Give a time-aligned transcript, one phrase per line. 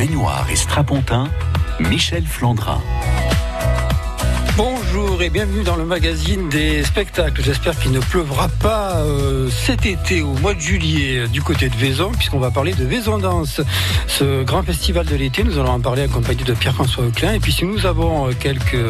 [0.00, 1.28] baignoire et strapontin,
[1.78, 2.80] Michel Flandrin.
[4.56, 7.42] Bonjour et bienvenue dans le magazine des spectacles.
[7.44, 11.76] J'espère qu'il ne pleuvra pas euh, cet été au mois de juillet du côté de
[11.76, 13.60] Vaison, puisqu'on va parler de Vaison Danse,
[14.06, 15.44] ce grand festival de l'été.
[15.44, 17.34] Nous allons en parler accompagné de Pierre-François Auclin.
[17.34, 18.82] Et puis si nous avons quelques,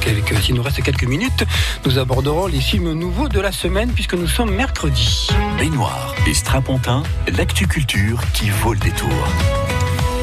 [0.00, 1.44] quelques, s'il nous reste quelques minutes,
[1.86, 5.28] nous aborderons les films nouveaux de la semaine, puisque nous sommes mercredi.
[5.56, 7.04] Baignoire et strapontin,
[7.36, 9.08] l'actu culture qui vaut le détour.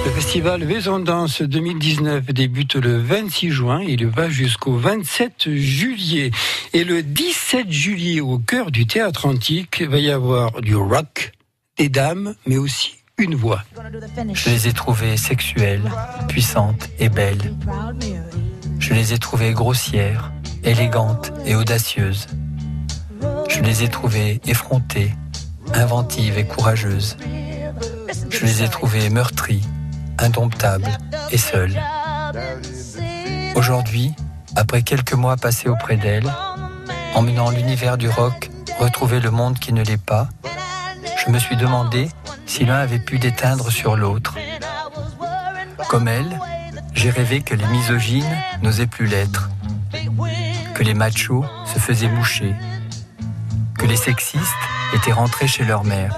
[0.05, 6.29] Le festival Vaison Danse 2019 débute le 26 juin il va jusqu'au 27 juillet.
[6.73, 11.31] Et le 17 juillet, au cœur du théâtre antique, va y avoir du rock,
[11.77, 13.63] des dames, mais aussi une voix.
[14.33, 15.91] Je les ai trouvées sexuelles,
[16.27, 17.55] puissantes et belles.
[18.77, 20.31] Je les ai trouvées grossières,
[20.63, 22.27] élégantes et audacieuses.
[23.49, 25.11] Je les ai trouvées effrontées,
[25.73, 27.17] inventives et courageuses.
[28.29, 29.63] Je les ai trouvées meurtries,
[30.19, 30.87] indomptable
[31.31, 31.81] et seule.
[33.55, 34.13] Aujourd'hui,
[34.55, 36.31] après quelques mois passés auprès d'elle,
[37.13, 40.27] emmenant l'univers du rock retrouver le monde qui ne l'est pas,
[41.25, 42.09] je me suis demandé
[42.45, 44.35] si l'un avait pu déteindre sur l'autre.
[45.89, 46.39] Comme elle,
[46.93, 49.49] j'ai rêvé que les misogynes n'osaient plus l'être,
[50.73, 52.53] que les machos se faisaient boucher,
[53.77, 54.45] que les sexistes
[54.93, 56.15] étaient rentrés chez leur mère.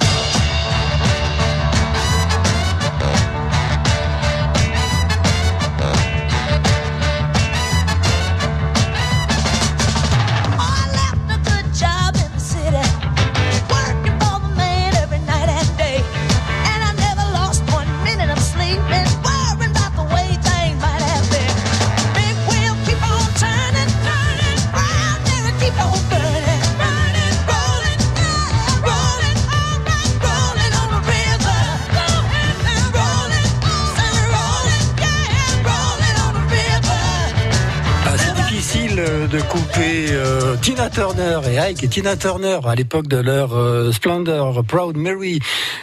[39.08, 43.92] De couper euh, Tina Turner et Ike et Tina Turner à l'époque de leur euh,
[43.94, 45.40] splendeur Proud Mary,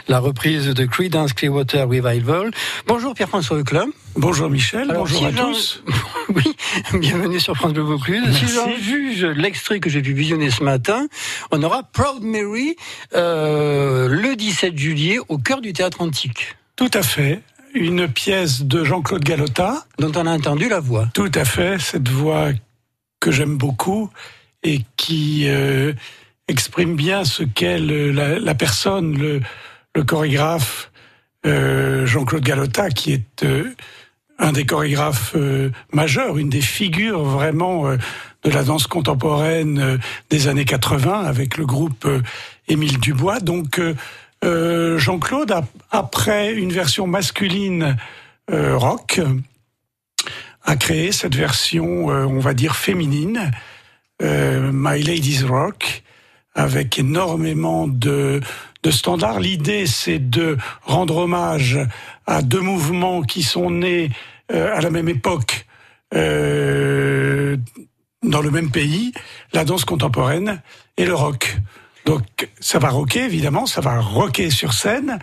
[0.09, 2.51] la reprise de Creedence Clearwater Revival.
[2.87, 3.87] Bonjour Pierre-François Leclerc.
[4.17, 5.83] Bonjour Michel, bonjour à tous.
[6.35, 6.55] oui,
[6.93, 8.37] bienvenue sur France Bleu Vaucluse.
[8.37, 11.07] Si j'en juge l'extrait que j'ai pu visionner ce matin,
[11.51, 12.77] on aura Proud Mary
[13.15, 16.57] euh, le 17 juillet au cœur du théâtre antique.
[16.77, 17.41] Tout à fait.
[17.73, 19.87] Une pièce de Jean-Claude Galota.
[19.99, 21.09] Dont on a entendu la voix.
[21.15, 21.81] Tout à fait.
[21.81, 22.51] Cette voix
[23.25, 24.11] que j'aime beaucoup
[24.65, 25.95] et qui euh,
[26.47, 30.91] exprime bien ce qu'est la, personne, le, chorégraphe
[31.47, 33.75] euh, Jean-Claude Galota, qui est euh,
[34.39, 35.37] un des chorégraphes
[35.91, 39.99] majeurs, une des figures vraiment de la danse contemporaine
[40.29, 42.07] des années 80 avec le groupe
[42.69, 43.39] Émile Dubois.
[43.39, 43.81] Donc
[44.43, 45.55] Jean-Claude,
[45.93, 47.97] après une version masculine
[48.51, 49.21] rock,
[50.77, 53.51] créé cette version, euh, on va dire, féminine,
[54.23, 56.03] euh, My Ladies Rock,
[56.55, 58.41] avec énormément de,
[58.83, 59.41] de standards.
[59.41, 61.79] L'idée, c'est de rendre hommage
[62.27, 64.11] à deux mouvements qui sont nés
[64.53, 65.67] euh, à la même époque
[68.23, 69.13] dans le même pays,
[69.53, 70.63] la danse contemporaine
[70.97, 71.57] et le rock.
[72.05, 75.19] Donc ça va rocker, évidemment, ça va rocker sur scène,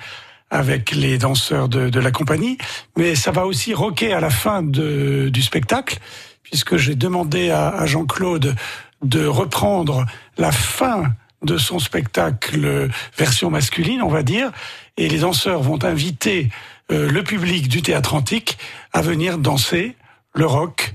[0.52, 2.58] avec les danseurs de, de, la compagnie,
[2.98, 5.98] mais ça va aussi rocker à la fin de, du spectacle,
[6.44, 8.56] puisque j'ai demandé à, à Jean-Claude
[9.02, 10.06] de reprendre
[10.38, 11.06] la fin
[11.44, 14.52] de son spectacle version masculine, on va dire,
[14.98, 16.50] et les danseurs vont inviter
[16.92, 18.58] euh, le public du théâtre antique
[18.94, 19.96] à venir danser
[20.36, 20.94] le rock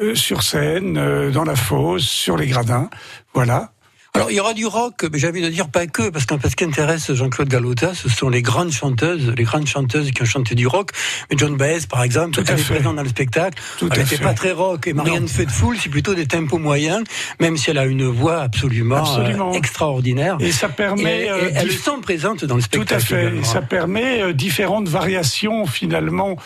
[0.00, 2.88] euh, sur scène, euh, dans la fosse, sur les gradins,
[3.34, 3.72] voilà.
[4.18, 6.38] Alors, il y aura du rock, mais j'ai envie de dire pas que, parce qu'en
[6.40, 10.26] ce qui intéresse Jean-Claude Galota, ce sont les grandes chanteuses, les grandes chanteuses qui ont
[10.26, 10.90] chanté du rock.
[11.30, 13.62] Mais John Baez, par exemple, Tout elle est présente dans le spectacle.
[13.78, 14.88] Tout elle n'était pas très rock.
[14.88, 17.04] Et Marianne Faithfull, c'est plutôt des tempos moyens,
[17.38, 19.52] même si elle a une voix absolument, absolument.
[19.52, 20.36] Euh, extraordinaire.
[20.40, 21.26] Et ça permet...
[21.26, 22.88] Et, euh, elles sont présentes dans le spectacle.
[23.06, 23.36] Tout à fait.
[23.36, 26.36] Et ça permet euh, différentes variations, finalement,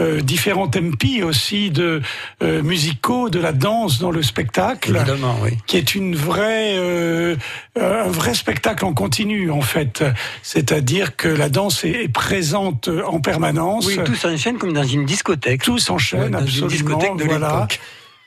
[0.00, 2.02] euh, différents tempi aussi de
[2.42, 5.00] euh, musicaux, de la danse dans le spectacle,
[5.42, 5.50] oui.
[5.66, 7.36] qui est une vraie, euh,
[7.80, 10.04] un vrai spectacle en continu en fait.
[10.42, 13.86] C'est-à-dire que la danse est, est, présente en permanence.
[13.86, 15.62] Oui, tout s'enchaîne comme dans une discothèque.
[15.62, 16.68] Tout s'enchaîne ouais, absolument.
[16.68, 17.68] Une discothèque de voilà.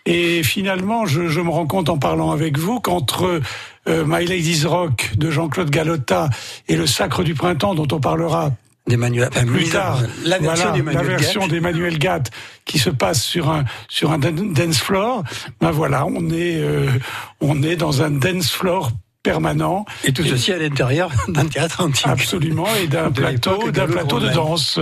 [0.05, 3.41] Et finalement, je, je, me rends compte en parlant avec vous qu'entre
[3.87, 6.29] euh, My Lady's Rock de Jean-Claude Galota
[6.67, 8.51] et le Sacre du Printemps dont on parlera
[8.91, 12.29] d'Emmanuel plus tard la version voilà, la version d'Emmanuel Gatt
[12.65, 15.23] qui se passe sur un sur un dance floor.
[15.59, 16.89] Ben voilà on est euh,
[17.39, 18.91] on est dans un dance floor
[19.23, 19.85] permanent.
[20.03, 22.07] Et tout ceci à l'intérieur d'un théâtre antique.
[22.07, 24.79] Absolument, et d'un plateau, d'un plateau de danse.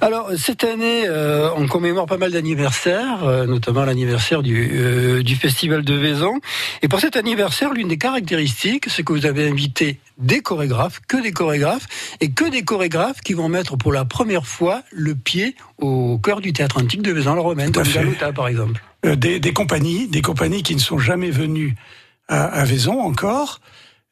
[0.00, 5.36] Alors cette année, euh, on commémore pas mal d'anniversaires, euh, notamment l'anniversaire du, euh, du
[5.36, 6.40] festival de Vaison.
[6.82, 11.22] Et pour cet anniversaire, l'une des caractéristiques, c'est que vous avez invité des chorégraphes, que
[11.22, 11.86] des chorégraphes,
[12.20, 16.40] et que des chorégraphes qui vont mettre pour la première fois le pied au cœur
[16.40, 18.82] du théâtre antique de Vaison-la-Romaine, comme Galuta par exemple.
[19.04, 21.76] des, des compagnies, des compagnies qui ne sont jamais venues
[22.28, 23.60] à, Vaison encore,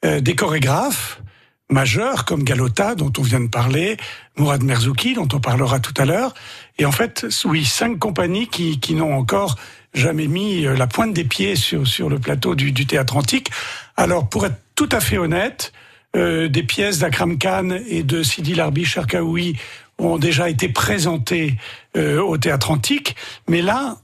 [0.05, 1.21] euh, des chorégraphes
[1.69, 3.97] majeurs comme Galota, dont on vient de parler,
[4.37, 6.33] Mourad Merzouki, dont on parlera tout à l'heure,
[6.79, 9.57] et en fait, oui, cinq compagnies qui, qui n'ont encore
[9.95, 13.51] jamais mis euh, la pointe des pieds sur, sur le plateau du, du théâtre antique.
[13.97, 15.73] Alors, pour être tout à fait honnête,
[16.17, 19.59] euh, des pièces d'Akram Khan et de Sidi Larbi Sharkaoui
[19.99, 21.57] ont déjà été présentées
[21.97, 23.17] euh, au théâtre antique,
[23.49, 23.97] mais là,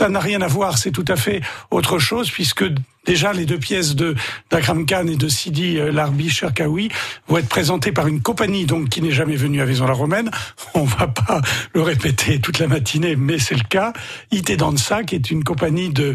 [0.00, 2.64] ça n'a rien à voir, c'est tout à fait autre chose, puisque
[3.04, 4.14] déjà les deux pièces de
[4.50, 6.88] d'Akram Khan et de Sidi euh, Larbi Cherkaoui
[7.28, 10.30] vont être présentées par une compagnie donc qui n'est jamais venue à Vaison-la-Romaine.
[10.74, 11.42] On va pas
[11.74, 13.92] le répéter toute la matinée, mais c'est le cas.
[14.32, 16.14] IT Dansa, qui est une compagnie de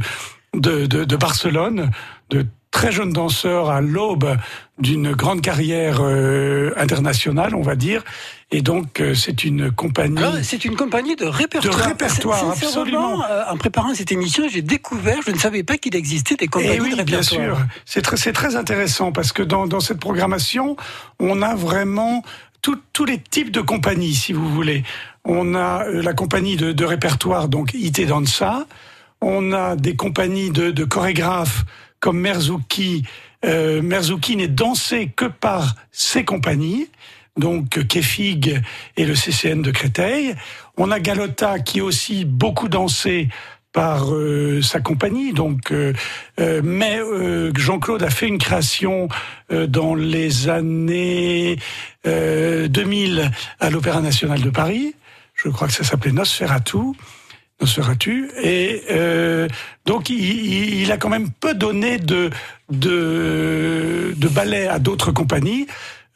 [0.56, 1.92] de, de, de Barcelone,
[2.32, 4.36] de très jeune danseur à l'aube
[4.80, 8.04] d'une grande carrière euh, internationale, on va dire.
[8.52, 10.20] Et donc, euh, c'est une compagnie.
[10.44, 11.78] C'est une compagnie de répertoire.
[11.78, 13.24] De répertoire, absolument.
[13.24, 16.76] Euh, en préparant cette émission, j'ai découvert, je ne savais pas qu'il existait des compagnies
[16.76, 17.40] Et oui, de répertoire.
[17.40, 20.76] Bien sûr, c'est très, très intéressant parce que dans, dans cette programmation,
[21.20, 22.24] on a vraiment
[22.62, 24.84] tous les types de compagnies, si vous voulez.
[25.24, 28.66] On a la compagnie de, de répertoire, donc IT Dansa.
[29.22, 31.64] On a des compagnies de, de chorégraphes
[32.00, 33.04] comme Merzouki,
[33.46, 36.88] euh, Merzouki n'est dansé que par ses compagnies,
[37.38, 38.62] donc Kefig
[38.98, 40.36] et le CCN de Créteil.
[40.78, 43.30] On a Galota qui est aussi beaucoup dansé
[43.76, 45.34] par euh, sa compagnie.
[45.34, 45.94] Donc, euh,
[46.40, 49.10] euh mais euh, Jean-Claude a fait une création
[49.50, 51.58] dans les années
[52.06, 54.96] 2000 à l'Opéra national de Paris.
[55.36, 56.96] Je crois que ça s'appelait Nosferatu
[58.00, 59.48] tu Et euh,
[59.86, 62.30] donc, il, il, a quand même peu donné de,
[62.70, 65.68] de, de ballet à d'autres compagnies,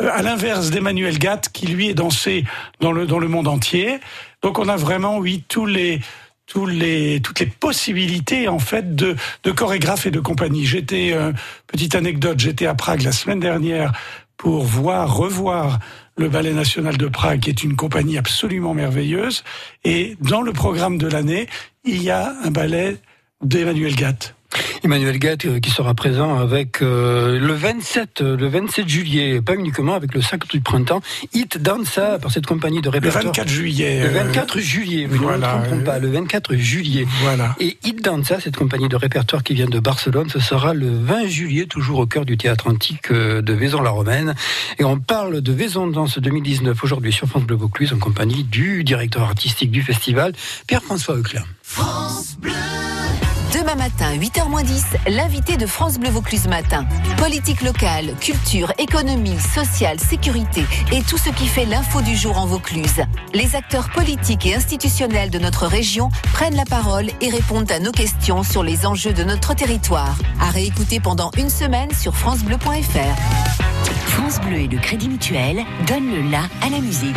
[0.02, 2.46] euh, à l'inverse d'Emmanuel Gatt, qui lui est dansé
[2.80, 4.00] dans le, dans le monde entier.
[4.42, 6.02] Donc, on a vraiment, oui, tous les,
[6.46, 10.66] tous les, toutes les possibilités en fait de, de chorégraphes et de compagnie.
[10.66, 11.32] J'étais, euh,
[11.68, 13.94] petite anecdote, j'étais à Prague la semaine dernière
[14.36, 15.80] pour voir, revoir
[16.20, 19.46] le Ballet National de Prague, est une compagnie absolument merveilleuse.
[19.86, 21.48] Et dans le programme de l'année,
[21.86, 22.98] il y a un ballet
[23.42, 24.36] d'Emmanuel Gatt.
[24.84, 29.56] Emmanuel Gatt euh, qui sera présent avec euh, le 27 euh, le 27 juillet, pas
[29.56, 31.02] uniquement avec le 5 du printemps,
[31.34, 33.24] Hit Dansa par cette compagnie de répertoire.
[33.24, 34.04] Le 24 juillet.
[34.04, 37.06] Le 24 juillet, vous ne trompons pas, le 24 juillet.
[37.22, 37.56] Voilà.
[37.60, 41.28] Et Hit Dansa, cette compagnie de répertoire qui vient de Barcelone, ce sera le 20
[41.28, 44.36] juillet, toujours au cœur du théâtre antique de Vaison-la-Romaine.
[44.80, 48.84] Et on parle de Vaison Danse 2019 aujourd'hui sur France Bleu Vaucluse en compagnie du
[48.84, 50.34] directeur artistique du festival,
[50.68, 51.44] Pierre-François Euclin.
[51.62, 52.54] France Bleu
[53.54, 56.86] Demain matin, 8h10, l'invité de France Bleu Vaucluse Matin.
[57.18, 62.46] Politique locale, culture, économie, sociale, sécurité et tout ce qui fait l'info du jour en
[62.46, 63.02] Vaucluse.
[63.34, 67.92] Les acteurs politiques et institutionnels de notre région prennent la parole et répondent à nos
[67.92, 70.16] questions sur les enjeux de notre territoire.
[70.40, 73.99] À réécouter pendant une semaine sur francebleu.fr.
[74.10, 77.16] France Bleu et le Crédit Mutuel donnent le la à la musique.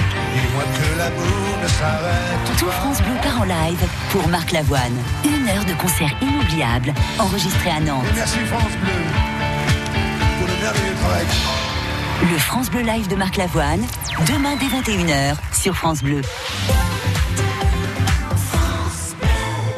[2.59, 3.79] Tout France Bleu part en live
[4.11, 4.97] pour Marc Lavoine.
[5.25, 8.05] Une heure de concert inoubliable, enregistré à Nantes.
[8.15, 8.93] merci France Bleu
[10.39, 11.27] pour le merveilleux travail.
[12.31, 13.85] Le France Bleu Live de Marc Lavoine,
[14.29, 16.21] demain dès 21h sur France Bleu.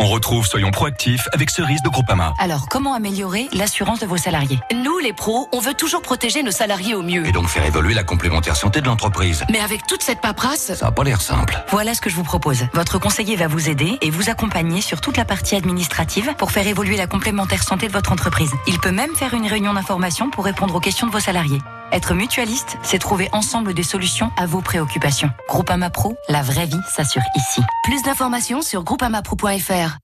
[0.05, 2.35] On retrouve Soyons proactifs avec Cerise de Groupama.
[2.39, 4.59] Alors, comment améliorer l'assurance de vos salariés?
[4.75, 7.27] Nous, les pros, on veut toujours protéger nos salariés au mieux.
[7.27, 9.45] Et donc faire évoluer la complémentaire santé de l'entreprise.
[9.51, 10.75] Mais avec toute cette paperasse...
[10.75, 11.59] Ça n'a pas l'air simple.
[11.71, 12.67] Voilà ce que je vous propose.
[12.75, 16.67] Votre conseiller va vous aider et vous accompagner sur toute la partie administrative pour faire
[16.67, 18.53] évoluer la complémentaire santé de votre entreprise.
[18.67, 21.63] Il peut même faire une réunion d'information pour répondre aux questions de vos salariés.
[21.93, 25.31] Être mutualiste, c'est trouver ensemble des solutions à vos préoccupations.
[25.49, 27.63] Groupama Pro, la vraie vie s'assure ici.
[27.85, 29.99] Plus d'informations sur groupamapro.fr.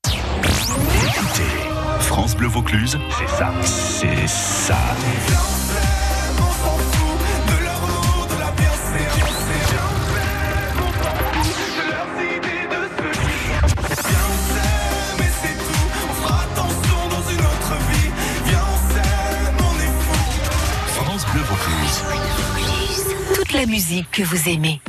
[2.01, 4.79] France Bleu Vaucluse, c'est ça, c'est ça.
[23.53, 24.81] La musique que vous aimez.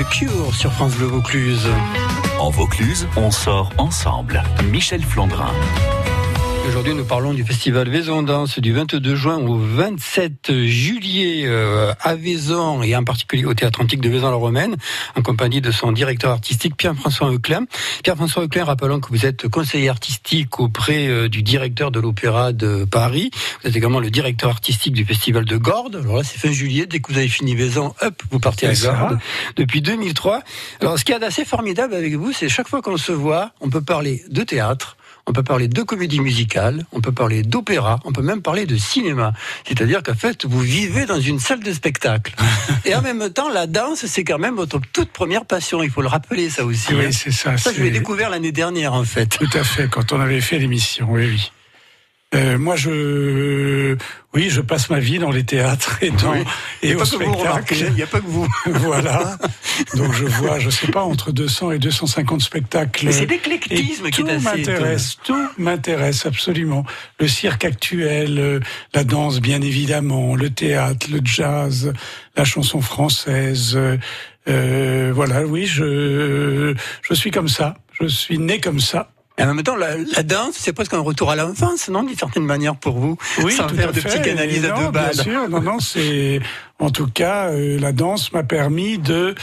[0.00, 1.68] The Cure sur France Bleu Vaucluse.
[2.38, 4.42] En Vaucluse, on sort ensemble.
[4.70, 5.52] Michel Flandrin.
[6.68, 12.14] Aujourd'hui, nous parlons du festival Vaison Danse du 22 juin au 27 juillet euh, à
[12.14, 14.76] Vaison et en particulier au Théâtre Antique de Vaison-la-Romaine,
[15.16, 17.64] en compagnie de son directeur artistique Pierre-François Euclin.
[18.04, 22.84] Pierre-François Euclin, rappelons que vous êtes conseiller artistique auprès euh, du directeur de l'Opéra de
[22.84, 23.30] Paris.
[23.62, 25.96] Vous êtes également le directeur artistique du festival de Gordes.
[25.96, 26.86] Alors là, c'est fin juillet.
[26.86, 29.18] Dès que vous avez fini Vaison, hop, vous partez à Gordes
[29.56, 30.42] depuis 2003.
[30.80, 33.70] Alors, ce qui est assez formidable avec vous, c'est chaque fois qu'on se voit, on
[33.70, 34.96] peut parler de théâtre,
[35.26, 38.76] on peut parler de comédie musicale, on peut parler d'opéra, on peut même parler de
[38.76, 39.32] cinéma.
[39.66, 42.34] C'est-à-dire qu'en fait, vous vivez dans une salle de spectacle.
[42.84, 45.82] Et en même temps, la danse, c'est quand même votre toute première passion.
[45.82, 46.94] Il faut le rappeler, ça aussi.
[46.94, 47.10] Oui, hein.
[47.12, 47.56] c'est ça.
[47.56, 49.26] Ça, je l'ai découvert l'année dernière, en fait.
[49.26, 51.52] Tout à fait, quand on avait fait l'émission, oui, oui.
[52.32, 53.96] Euh, moi, je,
[54.34, 56.32] oui, je passe ma vie dans les théâtres et dans
[56.80, 57.74] et au spectacle.
[57.88, 58.46] Il n'y a pas que vous.
[58.66, 59.36] voilà.
[59.96, 63.12] Donc je vois, je sais pas, entre 200 et 250 spectacles.
[63.12, 66.84] C'est l'éclectisme qui m'intéresse, tout m'intéresse absolument.
[67.18, 68.60] Le cirque actuel, euh,
[68.94, 71.92] la danse bien évidemment, le théâtre, le jazz,
[72.36, 73.76] la chanson française.
[74.48, 77.74] Euh, voilà, oui, je je suis comme ça.
[78.00, 79.10] Je suis né comme ça.
[79.40, 82.44] Et en même temps, la, danse, c'est presque un retour à l'enfance, non, d'une certaine
[82.44, 84.08] manière pour vous Oui, sans tout faire à de fait.
[84.10, 85.14] psychanalyse à deux balles.
[85.14, 86.40] Bien sûr, non, non, c'est
[86.78, 89.34] en tout cas euh, la danse m'a permis de,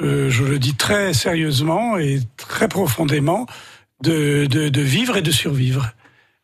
[0.00, 3.46] euh, je le dis très sérieusement et très profondément,
[4.02, 5.90] de, de, de vivre et de survivre.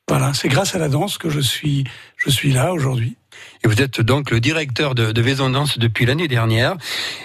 [0.07, 1.85] Voilà, c'est grâce à la danse que je suis,
[2.17, 3.17] je suis là aujourd'hui.
[3.65, 6.77] Et vous êtes donc le directeur de, de Vaison Danse depuis l'année dernière.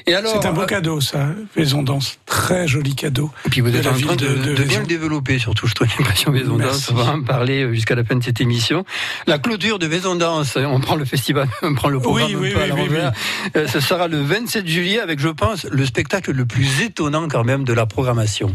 [0.08, 2.18] Et alors, c'est un beau cadeau, ça, Vaison Danse.
[2.26, 3.32] Très joli cadeau.
[3.46, 5.88] Et puis vous êtes en train de, de, de bien le développer, surtout, je trouve
[6.00, 6.90] l'impression Vaison Danse.
[6.92, 8.86] On va en parler jusqu'à la fin de cette émission.
[9.28, 12.54] La clôture de Vaison Danse, on prend le festival, on prend le programme oui, oui,
[12.56, 13.12] oui, l'envers.
[13.56, 17.44] Euh, ce sera le 27 juillet avec, je pense, le spectacle le plus étonnant quand
[17.44, 18.54] même de la programmation.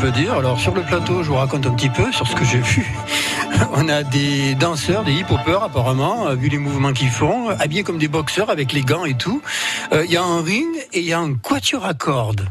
[0.00, 0.32] Peut dire.
[0.32, 2.90] Alors, sur le plateau, je vous raconte un petit peu sur ce que j'ai vu.
[3.72, 7.98] On a des danseurs, des hip-hoppers, apparemment, euh, vu les mouvements qu'ils font, habillés comme
[7.98, 9.42] des boxeurs avec les gants et tout.
[9.92, 12.48] Euh, Il y a un ring et il y a un quatuor à cordes.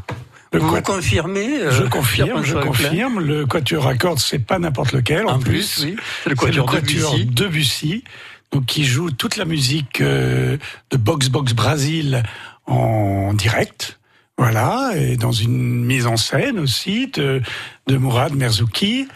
[0.52, 3.20] Vous confirmez euh, Je confirme, je confirme.
[3.20, 5.26] Le quatuor à cordes, c'est pas n'importe lequel.
[5.26, 5.96] En, En plus, oui.
[6.22, 7.26] C'est le C'est le quatuor de quatuor Debussy.
[7.26, 8.04] Debussy,
[8.52, 10.56] donc qui joue toute la musique euh,
[10.90, 12.22] de Box Box Brasil
[12.66, 13.99] en direct.
[14.40, 17.42] Voilà, et dans une mise en scène aussi de,
[17.86, 19.06] de Mourad Merzouki.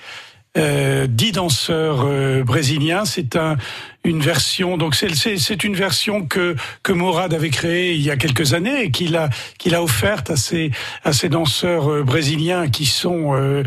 [0.58, 3.56] Euh, dix danseurs euh, brésiliens, c'est un,
[4.04, 4.76] une version.
[4.76, 8.90] Donc c'est une version que que Mourad avait créée il y a quelques années et
[8.90, 10.72] qu'il a qu'il a offerte à ses
[11.04, 13.64] à ses danseurs euh, brésiliens qui sont euh,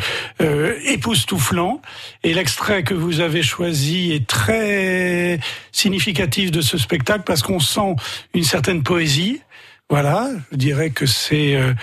[0.85, 1.81] époustouflants.
[2.23, 5.39] Et l'extrait que vous avez choisi est très
[5.71, 7.95] significatif de ce spectacle parce qu'on sent
[8.35, 9.41] une certaine poésie.
[9.89, 11.73] Voilà, je dirais que c'est euh,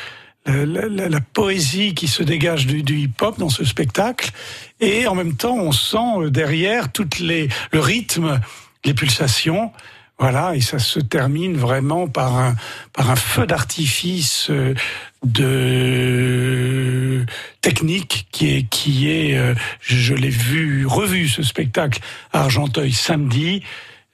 [0.46, 4.30] la, la- la poésie qui se dégage du, du hip-hop dans ce spectacle,
[4.80, 8.40] et en même temps on sent euh, derrière toutes les le rythme,
[8.84, 9.73] les pulsations.
[10.19, 12.54] Voilà, et ça se termine vraiment par un,
[12.93, 14.75] par un feu d'artifice euh,
[15.25, 17.26] de
[17.60, 22.00] technique qui est, qui est euh, je l'ai vu, revu ce spectacle
[22.32, 23.62] à Argenteuil samedi.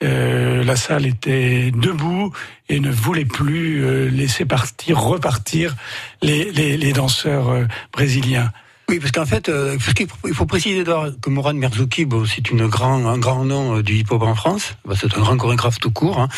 [0.02, 2.32] Euh, la salle était debout
[2.68, 5.76] et ne voulait plus euh, laisser partir, repartir
[6.22, 8.50] les, danseurs euh, brésiliens.
[8.90, 12.24] Oui, parce qu'en fait, euh, parce qu'il faut- il faut préciser que Moran Merzouki, bon,
[12.26, 14.74] c'est une grand, un grand nom euh, du hip-hop en France.
[14.84, 16.18] Bah, c'est un grand chorégraphe tout court.
[16.18, 16.28] Hein.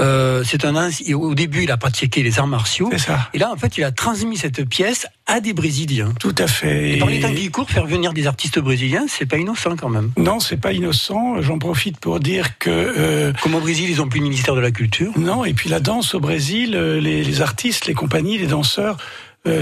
[0.00, 0.74] Euh, c'est un
[1.14, 2.90] au début, il a pratiqué les arts martiaux.
[2.96, 3.28] Ça.
[3.34, 6.14] Et là, en fait, il a transmis cette pièce à des Brésiliens.
[6.18, 6.94] Tout à fait.
[6.94, 9.90] Et par les temps qui courent, faire venir des artistes brésiliens, c'est pas innocent quand
[9.90, 10.10] même.
[10.16, 11.42] Non, c'est pas innocent.
[11.42, 14.60] J'en profite pour dire que euh, Comme au Brésil, ils ont plus le ministère de
[14.60, 15.12] la Culture.
[15.18, 15.44] non.
[15.44, 18.96] Et puis la danse au Brésil, les, les artistes, les compagnies, les danseurs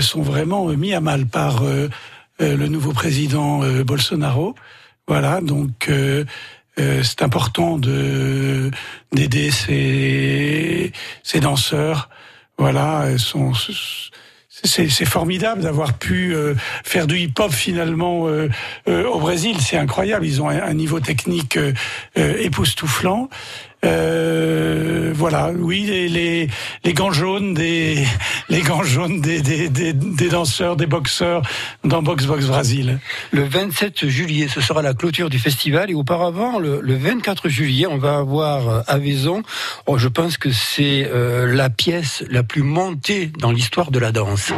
[0.01, 1.63] sont vraiment mis à mal par
[2.39, 4.55] le nouveau président euh, Bolsonaro.
[5.09, 6.25] Voilà, donc euh,
[6.79, 8.71] euh, c'est important de
[9.13, 12.09] d'aider ces ces danseurs.
[12.59, 13.53] Voilà, sont
[14.65, 18.49] c'est formidable d'avoir pu euh, faire du hip-hop finalement euh,
[18.89, 19.61] euh, au Brésil.
[19.61, 20.25] C'est incroyable.
[20.27, 21.73] Ils ont un, un niveau technique euh,
[22.17, 23.29] euh, époustouflant.
[23.87, 26.49] Euh, voilà, oui, les, les,
[26.85, 28.05] les gants jaunes des
[28.49, 31.43] les gants jaunes des, des, des, danseurs, des boxeurs
[31.85, 32.99] dans Box Box Brésil.
[33.31, 35.91] Le 27 juillet, ce sera la clôture du festival.
[35.91, 38.99] Et auparavant, le, le 24 juillet, on va avoir euh, à
[39.87, 44.13] oh, je pense que c'est euh, la pièce la plus montée dans l'histoire de la
[44.13, 44.53] danse.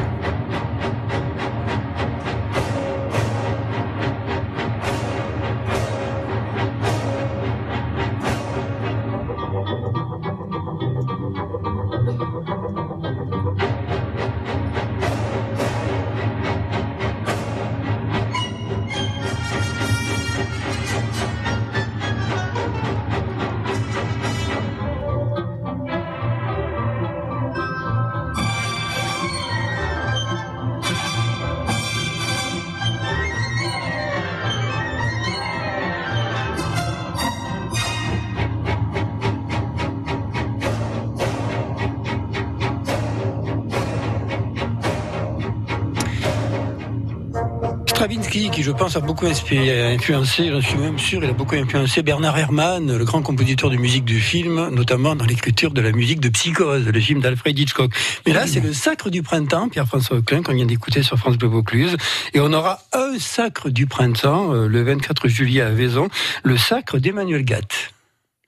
[48.59, 52.03] Qui je pense a beaucoup inspiré, influencé, j'en suis même sûr, il a beaucoup influencé
[52.03, 56.19] Bernard Herrmann, le grand compositeur de musique du film, notamment dans l'écriture de la musique
[56.19, 57.93] de Psychose, le film d'Alfred Hitchcock.
[58.27, 61.47] Mais là, c'est le Sacre du printemps, Pierre-François Auclin, qu'on vient d'écouter sur France Bleu
[61.47, 61.97] Vaucluse,
[62.35, 66.09] et on aura un Sacre du printemps, euh, le 24 juillet à Vaison,
[66.43, 67.93] le Sacre d'Emmanuel Gatt.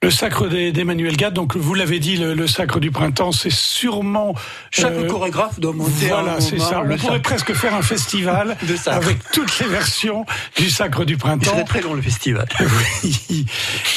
[0.02, 4.34] Le sacre d'Emmanuel Gatt, donc vous l'avez dit, le, le sacre du printemps, c'est sûrement
[4.70, 6.82] Chaque euh, chorégraphe doit monter Voilà, c'est ça.
[6.88, 10.24] On pourrait presque faire un festival De avec toutes les versions
[10.56, 11.50] du sacre du printemps.
[11.50, 12.46] serait très long le festival.
[13.02, 13.44] Oui.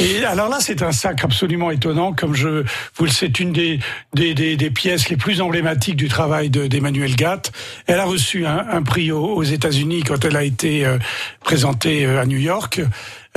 [0.01, 2.11] Et alors là, c'est un sacre absolument étonnant.
[2.11, 2.65] Comme je
[2.97, 3.79] vous le sais, c'est une des,
[4.13, 7.53] des, des, des pièces les plus emblématiques du travail de- d'Emmanuel Gatt.
[7.87, 10.97] Elle a reçu un, un prix aux, aux États-Unis quand elle a été euh,
[11.45, 12.81] présentée euh, à New York.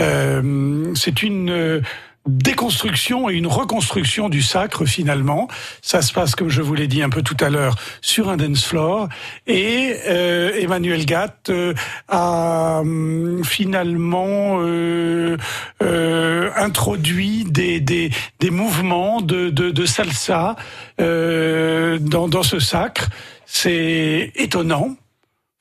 [0.01, 1.81] Euh, c'est une
[2.27, 5.49] déconstruction et une reconstruction du sacre finalement.
[5.83, 8.37] Ça se passe, comme je vous l'ai dit un peu tout à l'heure, sur un
[8.37, 9.09] dance floor.
[9.47, 11.75] Et euh, Emmanuel Gatt euh,
[12.09, 15.37] a hum, finalement euh,
[15.83, 18.11] euh, introduit des, des,
[18.41, 20.57] des mouvements de, de, de salsa
[21.01, 23.09] euh, dans, dans ce sacre.
[23.47, 24.97] C'est étonnant,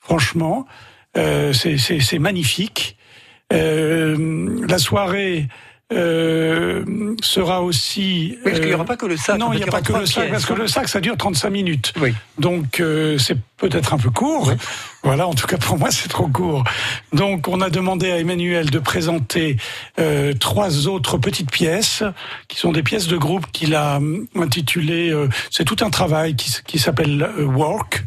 [0.00, 0.66] franchement.
[1.16, 2.96] Euh, c'est- magnifique.
[3.50, 5.46] La soirée
[5.92, 6.84] euh,
[7.22, 8.36] sera aussi.
[8.38, 9.38] Oui, parce qu'il n'y aura euh, pas que le sacre.
[9.38, 10.56] non, il n'y a pas aura que le sac, pièces, parce que hein.
[10.58, 11.92] le sac, ça dure 35 minutes.
[12.00, 12.12] Oui.
[12.38, 14.52] Donc, euh, c'est peut-être un peu court.
[15.04, 16.64] Voilà, en tout cas, pour moi, c'est trop court.
[17.12, 19.56] Donc, on a demandé à Emmanuel de présenter
[20.00, 22.02] euh, trois autres petites pièces,
[22.48, 25.10] qui sont des pièces de groupe qu'il a hum, intitulées...
[25.10, 28.04] euh, c'est tout un travail qui, s'appelle Work.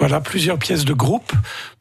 [0.00, 1.30] Voilà, plusieurs pièces de groupe.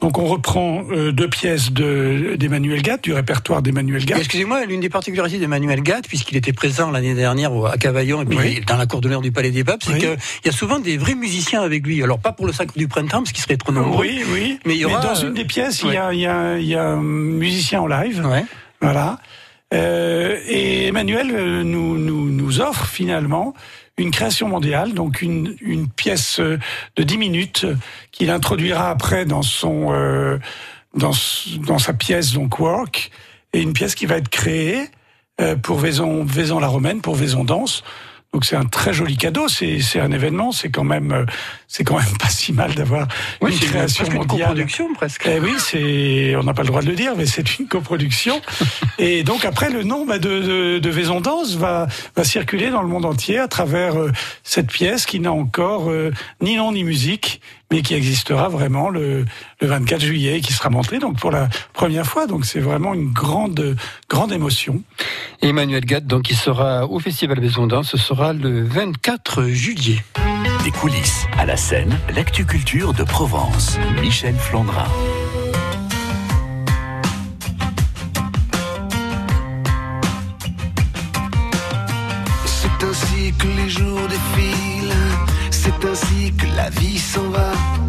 [0.02, 4.20] Donc, on reprend euh, deux pièces de- d'Emmanuel Gatt, du répertoire d'Emmanuel Gatt.
[4.20, 8.38] Excusez-moi, l'une des particularités d'Emmanuel Gatt, puisqu'il était présent l'année dernière à Cavaillon et puis
[8.38, 8.62] Oui.
[8.68, 10.00] dans la cour d'honneur du Palais des Papes, c'est Oui.
[10.00, 12.04] qu'il y a souvent des vrais musiciens avec lui.
[12.04, 14.06] Alors pas pour le sacre du printemps, parce qu'il serait trop nombreux.
[14.06, 14.60] Oui, oui.
[14.66, 15.92] Mais il y aura, dans euh, une des pièces, ouais.
[15.92, 18.22] il, y a, y a, y a un musicien en live.
[18.26, 18.44] Ouais.
[18.82, 19.20] Voilà.
[19.74, 23.54] Euh, et Emmanuel euh, nous, nous, nous offre finalement
[24.02, 26.58] une création mondiale, donc une, une pièce euh,
[26.96, 27.76] de 10 minutes euh,
[28.12, 30.38] qu'il introduira après dans son euh,
[30.96, 31.12] dans,
[31.68, 33.12] dans sa pièce donc Work,
[33.54, 34.90] et une pièce qui va être créée
[35.42, 37.84] euh, pour Vaison, Vaison la Romaine, pour Vaison Danse.
[38.34, 41.26] Donc c'est un très joli cadeau, c'est c'est un événement, c'est quand même euh,
[41.68, 43.08] c'est quand même pas si mal d'avoir
[43.42, 44.40] Oui, une création une mondiale.
[44.50, 45.28] coproduction presque.
[45.28, 48.40] Eh oui, c'est, on n'a pas le droit de le dire, mais c'est une coproduction.
[49.00, 52.84] Et donc après, le nom bah, de, de, de Vaison Danse va, va circuler dans
[52.84, 54.12] le monde entier à travers euh,
[54.44, 56.12] cette pièce qui n'a encore euh,
[56.42, 59.26] ni nom ni musique, mais qui existera vraiment le,
[59.62, 62.28] le 24 juillet et qui sera montrée donc pour la première fois.
[62.28, 63.76] Donc c'est vraiment une grande,
[64.10, 64.82] grande émotion.
[65.42, 70.04] Emmanuel Gatt, donc, il sera au Festival Maison Danse, ce sera le 24 juillet.
[70.64, 73.78] Des coulisses à la scène, l'actu culture de Provence.
[74.02, 74.88] Michel Flandrin.
[82.46, 84.59] C'est ainsi que les jours défilent,
[86.60, 87.89] la vie s'en va.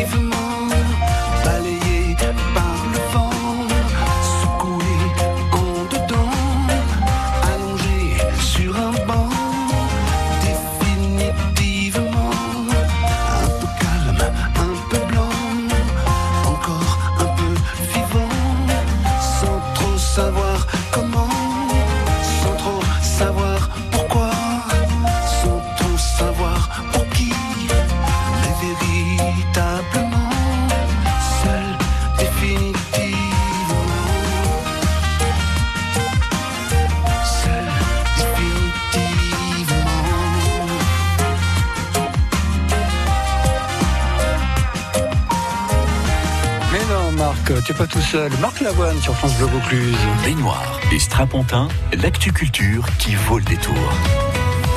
[0.00, 0.37] even more.
[48.40, 49.96] Marc Lavoine sur France Bleu Vaucluse.
[50.24, 51.68] Baignoire et Strapontin,
[52.02, 53.74] l'actu culture qui vaut le détour.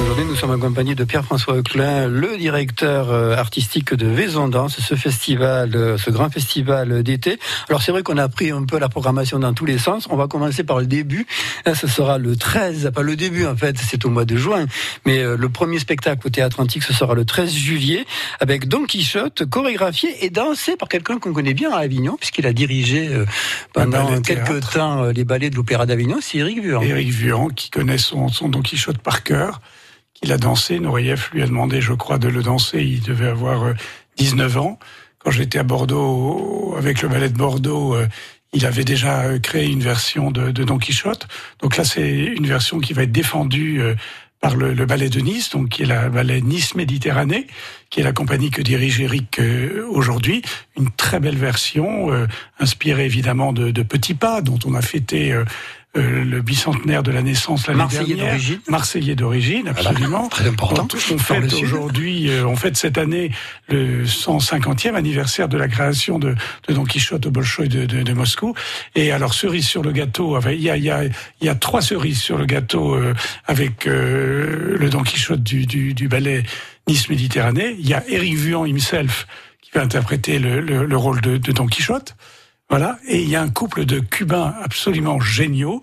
[0.02, 4.96] Aujourd'hui, nous sommes accompagnés de Pierre-François Euclin, le directeur euh, artistique de Vaison Danse, ce
[4.96, 7.38] festival, euh, ce grand festival d'été.
[7.70, 10.08] Alors, c'est vrai qu'on a pris un peu la programmation dans tous les sens.
[10.10, 11.28] On va commencer par le début.
[11.72, 14.66] Ce sera le 13, pas le début, en fait, c'est au mois de juin.
[15.06, 18.06] Mais euh, le premier spectacle au Théâtre Antique, ce sera le 13 juillet,
[18.40, 22.54] avec Don Quichotte, chorégraphié et dansé par quelqu'un qu'on connaît bien à Avignon, puisqu'il a
[22.54, 23.10] dirigé
[23.72, 26.82] pendant quelques temps les ballets de l'Opéra d'Avignon, c'est Éric Vuan.
[26.82, 29.62] Éric Vuan, qui connaît son, son Don Quichotte par cœur,
[30.22, 30.80] qu'il a dansé.
[30.80, 32.84] Nourieff lui a demandé, je crois, de le danser.
[32.84, 33.74] Il devait avoir euh,
[34.18, 34.80] 19 ans.
[35.20, 38.08] Quand j'étais à Bordeaux, avec le ballet de Bordeaux, euh,
[38.54, 41.28] il avait déjà euh, créé une version de, Don Quichotte.
[41.62, 43.96] Donc là, c'est une version qui va être défendue euh,
[44.42, 47.46] par le, le ballet de Nice, donc qui est la ballet Nice Méditerranée,
[47.92, 50.42] qui est la compagnie que dirige Eric euh, aujourd'hui.
[50.78, 52.26] Une très belle version, euh,
[52.60, 55.46] inspirée évidemment de, de Petit Pas, dont on a fêté euh,
[55.98, 58.28] euh, le bicentenaire de la naissance l'année Marseillais dernière.
[58.28, 58.60] d'origine.
[58.70, 60.30] Marseillais d'origine, absolument.
[60.30, 60.88] Très important.
[61.12, 63.32] On, fête aujourd'hui, euh, on fête cette année
[63.68, 66.34] le 150e anniversaire de la création de,
[66.70, 68.54] de Don Quichotte au Bolchoï de, de, de Moscou.
[68.96, 71.04] Et alors cerise sur le gâteau, il y a, y a,
[71.42, 73.14] y a trois cerises sur le gâteau euh,
[73.46, 76.44] avec euh, le Don Quichotte du, du, du ballet
[76.88, 77.76] Nice Méditerranée.
[77.78, 79.28] Il y a Eric Vuan himself
[79.62, 82.16] qui va interpréter le, le, le rôle de, de Don Quichotte.
[82.72, 82.98] Voilà.
[83.06, 85.82] Et il y a un couple de Cubains absolument géniaux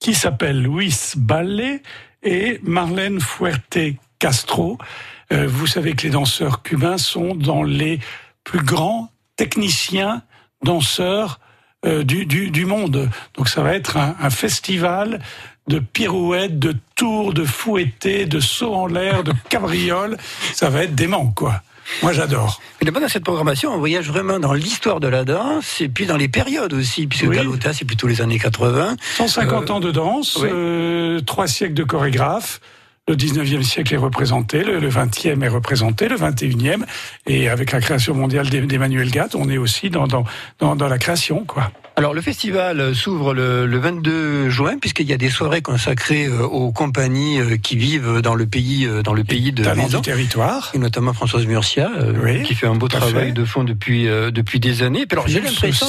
[0.00, 1.80] qui s'appelle Luis Balle
[2.24, 3.78] et Marlène Fuerte
[4.18, 4.78] Castro.
[5.32, 8.00] Euh, vous savez que les danseurs cubains sont dans les
[8.42, 10.22] plus grands techniciens
[10.64, 11.38] danseurs
[11.86, 13.08] euh, du, du, monde.
[13.34, 15.20] Donc ça va être un, un festival
[15.68, 20.16] de pirouettes, de tours, de fouettés, de sauts en l'air, de cabrioles.
[20.52, 21.62] Ça va être dément, quoi.
[22.02, 22.60] Moi, j'adore.
[22.84, 26.16] Mais dans cette programmation, on voyage vraiment dans l'histoire de la danse et puis dans
[26.16, 27.36] les périodes aussi, puisque Oui.
[27.36, 28.96] Galota, c'est plutôt les années 80.
[29.16, 30.48] 150 Euh, ans de danse, oui.
[30.52, 32.60] euh, trois siècles de chorégraphes.
[33.08, 36.84] Le 19e siècle est représenté, le, le 20e est représenté, le 21e,
[37.26, 40.24] et avec la création mondiale d'E- d'Emmanuel Gatt, on est aussi dans, dans,
[40.58, 41.70] dans, dans la création, quoi.
[41.96, 46.42] Alors le festival s'ouvre le, le 22 juin puisqu'il y a des soirées consacrées euh,
[46.44, 49.98] aux compagnies euh, qui vivent dans le pays euh, dans le pays de Maison.
[49.98, 50.70] du territoire.
[50.74, 53.32] Et notamment Françoise Murcia, euh, Oui, qui fait un beau travail fait.
[53.32, 55.00] de fond depuis euh, depuis des années.
[55.00, 55.88] Et puis alors j'ai l'impression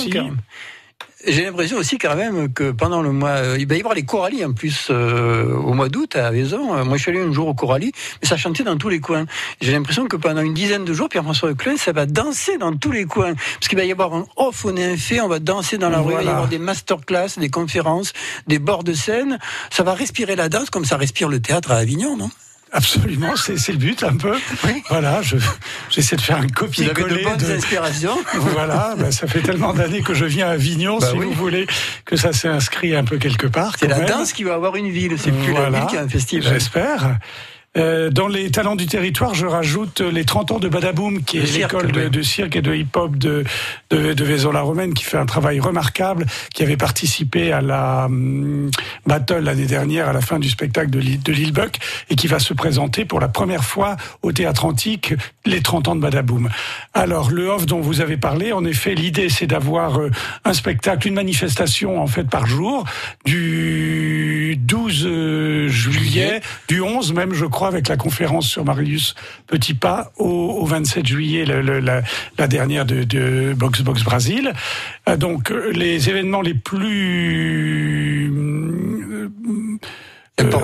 [1.28, 4.06] j'ai l'impression aussi quand même que pendant le mois, euh, il va y avoir les
[4.06, 6.74] choralies en plus euh, au mois d'août à Vaison.
[6.76, 9.02] Euh, Moi, je suis allé un jour au choralie, mais ça chantait dans tous les
[9.02, 9.26] coins.
[9.60, 12.92] J'ai l'impression que pendant une dizaine de jours, Pierre-François Leclerc, ça va danser dans tous
[12.92, 15.90] les coins, parce qu'il va y avoir un off au nymphéa, on va danser dans
[15.90, 18.14] la rue, il va y avoir des masterclass, des conférences,
[18.48, 19.40] des bords de scène.
[19.72, 22.30] Ça va respirer la danse comme ça respire le théâtre à Avignon, non?
[22.72, 24.36] Absolument, c'est c'est le but un peu.
[24.66, 24.84] Oui.
[24.90, 25.38] Voilà, je-
[25.90, 27.24] j'essaie de faire un copier-coller.
[27.24, 28.18] de bonnes de- inspirations.
[28.36, 31.26] Voilà, ben, ça fait tellement d'années que je viens à Avignon, Bah si oui.
[31.26, 31.66] vous voulez,
[32.06, 33.76] que ça s'est inscrit un peu quelque part.
[33.80, 34.08] C'est la même.
[34.08, 36.54] danse qui va avoir une ville, c'est plus la ville qui a un festival.
[36.54, 37.18] J'espère.
[37.80, 41.58] Euh, dans les talents du territoire, je rajoute les 30 ans de Badaboum, qui est
[41.58, 43.44] l'école de, de cirque et de hip-hop de,
[43.90, 48.70] de, de Vaison-la-Romaine, qui fait un travail remarquable, qui avait participé à la hum,
[49.06, 51.78] battle l'année dernière, à la fin du spectacle de Lille- de Lillebuck,
[52.10, 55.14] et qui va se présenter pour la première fois au Théâtre Antique,
[55.46, 56.50] les 30 ans de Badaboum.
[56.94, 60.12] Alors, le off dont vous avez parlé, en effet, l'idée, c'est d'avoir euh,
[60.44, 62.84] un spectacle, une manifestation, en fait, par jour,
[63.26, 64.19] du
[64.56, 69.16] 12 euh, juillet, du 11 même, je crois, avec la conférence sur Marius
[69.48, 70.26] Petitpas, au,
[70.62, 72.02] au 27 juillet, le- le- la,
[72.38, 74.54] la dernière de, de Box Box Brasil.
[75.08, 78.32] Euh, Donc, euh, les événements les plus.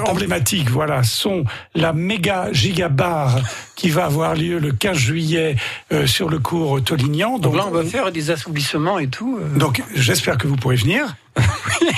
[0.08, 3.40] Emblématiques, voilà, sont la méga gigabar
[3.76, 5.56] qui va avoir lieu le 15 juillet
[5.92, 7.38] euh, sur le cours Tolignan.
[7.40, 9.40] Donc là, on va faire des assouplissements et tout.
[9.42, 9.58] euh.
[9.58, 11.16] donc, j'espère que vous pourrez venir.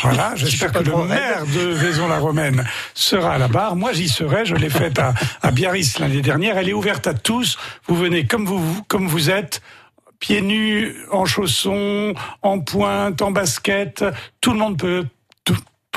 [0.03, 3.75] Voilà, j'espère que le maire de Vaison-la-Romaine sera à la barre.
[3.75, 4.45] Moi, j'y serai.
[4.45, 6.57] Je l'ai faite à, à Biarritz l'année dernière.
[6.57, 7.57] Elle est ouverte à tous.
[7.87, 9.61] Vous venez comme vous, comme vous êtes,
[10.19, 14.03] pieds nus, en chaussons, en pointe, en basket.
[14.41, 15.05] Tout le monde peut,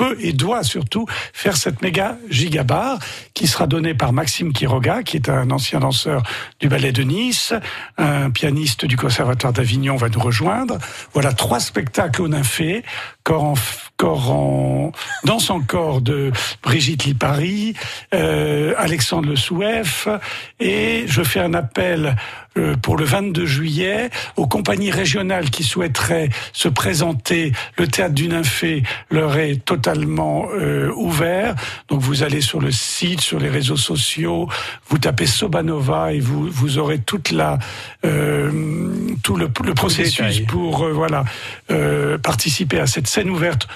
[0.01, 2.97] peut et doit surtout faire cette méga gigabar
[3.35, 6.23] qui sera donnée par Maxime Quiroga, qui est un ancien danseur
[6.59, 7.53] du ballet de Nice,
[7.97, 10.79] un pianiste du conservatoire d'Avignon va nous rejoindre.
[11.13, 12.83] Voilà trois spectacles au Nymphée,
[13.23, 13.53] corps en,
[13.97, 14.91] corps en
[15.23, 16.31] danse en corps de
[16.63, 17.75] Brigitte Lipari,
[18.15, 20.07] euh, Alexandre Le Souef,
[20.59, 22.15] et je fais un appel
[22.57, 27.53] euh, pour le 22 juillet aux compagnies régionales qui souhaiteraient se présenter.
[27.77, 31.55] Le théâtre du Nymphée leur est totalement euh, ouvert.
[31.87, 34.49] Donc vous allez sur le site, sur les réseaux sociaux,
[34.89, 37.59] vous tapez Sobanova et vous vous aurez toute la
[38.05, 38.51] euh,
[39.23, 40.45] tout le, le processus détail.
[40.45, 41.23] pour euh, voilà
[41.71, 43.67] euh, participer à cette scène ouverte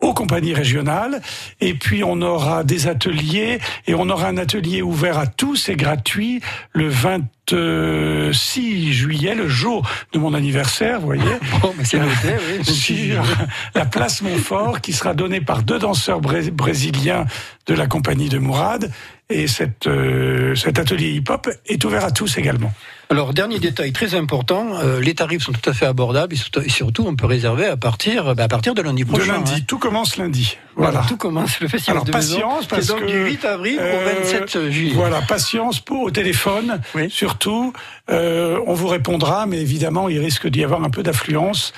[0.00, 1.20] aux compagnies régionales.
[1.60, 5.76] Et puis on aura des ateliers et on aura un atelier ouvert à tous et
[5.76, 6.40] gratuit
[6.72, 11.22] le 26 juillet, le jour de mon anniversaire, vous voyez.
[11.60, 12.64] Bon, mais c'est noté, oui.
[12.74, 13.22] sur
[13.74, 17.26] la place Montfort qui sera donnée par deux danseurs bré- brésiliens
[17.66, 18.90] de la compagnie de Mourad.
[19.30, 22.72] Et cette, euh, cet atelier hip-hop est ouvert à tous également.
[23.10, 26.60] Alors, dernier détail très important, euh, les tarifs sont tout à fait abordables et surtout-
[26.60, 29.32] et surtout, on peut réserver à partir, bah, à partir de lundi De prochain.
[29.32, 29.64] lundi, hein.
[29.66, 30.58] tout commence lundi.
[30.76, 30.90] Voilà.
[30.92, 31.06] Voilà.
[31.08, 31.58] tout commence.
[31.60, 34.20] Le festival Alors de Maison, patience parce c'est donc que du 8 avril euh, au
[34.22, 34.92] 27 juillet.
[34.94, 36.80] Voilà, patience pour au téléphone.
[36.94, 37.08] Oui.
[37.10, 37.72] Surtout,
[38.10, 41.72] euh, on vous répondra, mais évidemment, il risque d'y avoir un peu d'affluence.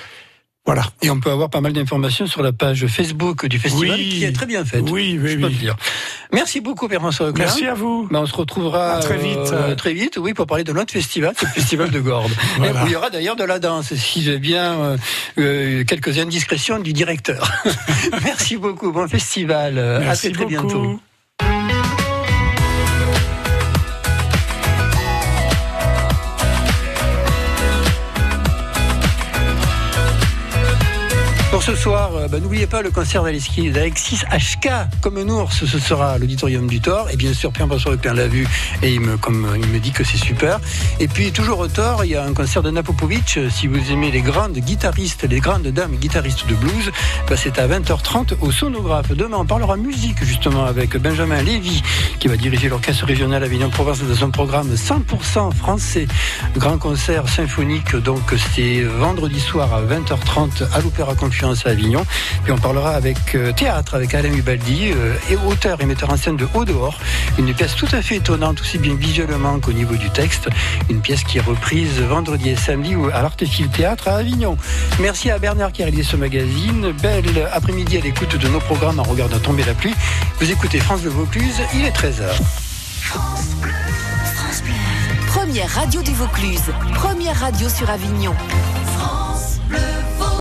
[0.65, 0.83] Voilà.
[1.01, 4.09] Et on peut avoir pas mal d'informations sur la page Facebook du festival Oui.
[4.09, 4.83] qui est très bien faite.
[4.91, 5.55] Oui, Je oui, peux oui.
[5.55, 5.75] dire.
[6.31, 7.47] Merci beaucoup, Pierre-François Leclerc.
[7.47, 8.07] Merci à vous.
[8.11, 9.37] Ben, on se retrouvera À très vite.
[9.51, 12.31] euh, très vite, oui, pour parler de notre festival, c'est le festival de Gordes.
[12.57, 12.79] Voilà.
[12.79, 14.97] Et où il y aura d'ailleurs de la danse, si j'ai bien euh,
[15.39, 17.51] euh, quelques indiscrétions du directeur.
[18.23, 19.73] Merci beaucoup, bon festival.
[20.01, 20.67] Merci à très, très beaucoup.
[20.67, 20.99] bientôt.
[31.61, 34.69] Ce soir, euh, bah, n'oubliez pas le concert d'Alexis HK
[34.99, 35.63] comme un ours.
[35.63, 37.07] Ce sera l'auditorium du Thor.
[37.11, 38.47] Et bien sûr, Pierre-François Leclerc l'a vu
[38.81, 40.59] et il me, comme, il me dit que c'est super.
[40.99, 43.37] Et puis, toujours au Thor, il y a un concert de Napopovic.
[43.51, 46.91] Si vous aimez les grandes guitaristes, les grandes dames guitaristes de blues,
[47.29, 49.11] bah, c'est à 20h30 au sonographe.
[49.11, 51.83] Demain, on parlera musique justement avec Benjamin Lévy
[52.19, 56.07] qui va diriger l'orchestre régional Avignon-Provence dans un programme 100% français.
[56.57, 57.95] Grand concert symphonique.
[57.97, 62.05] Donc, c'est vendredi soir à 20h30 à l'Opéra Confiance À Avignon.
[62.43, 66.17] Puis on parlera avec euh, théâtre, avec Alain Hubaldi, euh, et auteur et metteur en
[66.17, 66.97] scène de Haut dehors.
[67.37, 70.49] Une pièce tout à fait étonnante, aussi bien visuellement qu'au niveau du texte.
[70.89, 74.57] Une pièce qui est reprise vendredi et samedi à l'Artefil Théâtre à Avignon.
[74.99, 76.93] Merci à Bernard qui a réalisé ce magazine.
[77.01, 79.93] Belle après-midi à l'écoute de nos programmes en regardant tomber la pluie.
[80.39, 82.31] Vous écoutez France de Vaucluse, il est 13h.
[85.27, 88.33] Première radio du Vaucluse, première radio sur Avignon.